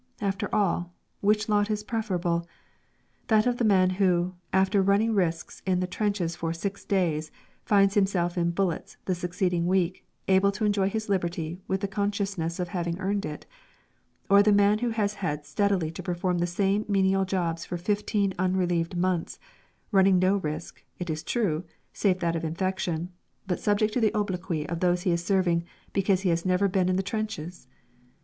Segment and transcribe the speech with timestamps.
[0.19, 2.47] After all, which lot is preferable?
[3.27, 7.29] That of the man who, after running risks in the trenches for six days,
[7.65, 12.59] finds himself in billets the succeeding week, able to enjoy his liberty with the consciousness
[12.59, 13.45] of having earned it
[14.27, 18.33] or the man who has had steadily to perform the same menial jobs for fifteen
[18.39, 19.37] unrelieved months,
[19.91, 21.63] running no risk, it is true,
[21.93, 23.11] save that of infection,
[23.45, 25.63] but subject to the obloquy of those he is serving
[25.93, 27.67] because he has never been in the trenches?